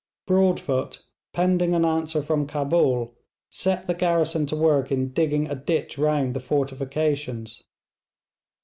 Broadfoot, 0.25 1.03
pending 1.31 1.75
an 1.75 1.85
answer 1.85 2.23
from 2.23 2.47
Cabul, 2.47 3.13
set 3.51 3.85
the 3.85 3.93
garrison 3.93 4.47
to 4.47 4.55
work 4.55 4.91
in 4.91 5.09
digging 5.13 5.47
a 5.47 5.53
ditch 5.53 5.95
round 5.99 6.33
the 6.33 6.39
fortifications. 6.39 7.61